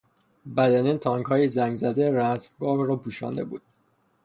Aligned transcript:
بدنهی 0.57 0.97
تانکهای 0.97 1.47
زنگ 1.47 1.75
زده 1.75 2.11
رزمگاه 2.11 2.85
را 2.87 2.95
پوشانده 2.95 3.43
بود. 3.43 3.61